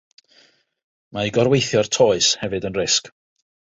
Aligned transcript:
Mae 1.19 1.31
gor-weithio'r 1.37 1.93
toes 2.01 2.35
hefyd 2.43 2.71
yn 2.73 2.83
risg. 2.85 3.17